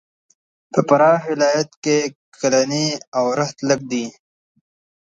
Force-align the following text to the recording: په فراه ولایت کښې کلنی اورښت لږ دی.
په 0.71 0.79
فراه 0.87 1.21
ولایت 1.31 1.69
کښې 1.83 1.99
کلنی 2.39 2.87
اورښت 3.19 3.57
لږ 3.69 3.79
دی. 3.91 4.05